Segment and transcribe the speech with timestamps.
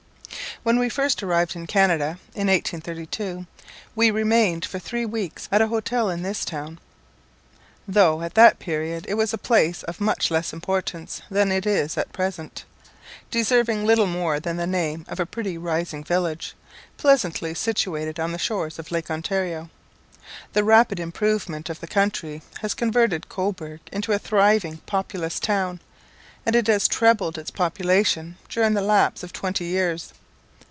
[0.63, 3.47] When we first arrived in Canada, in 1832,
[3.95, 6.77] we remained for three weeks at an hotel in this town,
[7.87, 11.97] though, at that period, it was a place of much less importance than it is
[11.97, 12.63] at present,
[13.31, 16.53] deserving little more than the name of a pretty rising village,
[16.95, 19.67] pleasantly situated on the shores of Lake Ontario.
[20.53, 25.79] The rapid improvement of the country has converted Cobourg into a thriving, populous town,
[26.45, 30.13] and it has trebled its population during the lapse of twenty years.